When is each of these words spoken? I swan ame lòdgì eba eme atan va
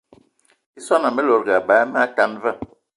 I 0.77 0.79
swan 0.85 1.03
ame 1.07 1.21
lòdgì 1.27 1.53
eba 1.59 1.73
eme 1.83 1.97
atan 2.05 2.31
va 2.43 2.51